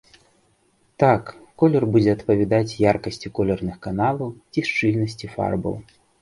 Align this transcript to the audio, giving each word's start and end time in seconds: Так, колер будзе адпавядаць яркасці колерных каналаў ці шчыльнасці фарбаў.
Так, 1.01 1.23
колер 1.63 1.83
будзе 1.95 2.15
адпавядаць 2.17 2.77
яркасці 2.93 3.27
колерных 3.41 3.75
каналаў 3.85 4.33
ці 4.51 4.65
шчыльнасці 4.71 5.31
фарбаў. 5.37 5.79